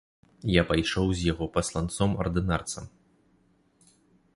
Я 0.59 0.63
пайшоў 0.71 1.05
з 1.19 1.29
яго 1.31 1.45
пасланцом 1.57 2.11
ардынарцам. 2.25 2.89